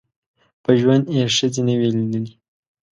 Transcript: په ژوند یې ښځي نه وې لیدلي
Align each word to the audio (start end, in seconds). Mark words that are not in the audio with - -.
په 0.63 0.71
ژوند 0.79 1.05
یې 1.17 1.23
ښځي 1.35 1.61
نه 1.67 1.73
وې 1.79 1.89
لیدلي 1.97 2.33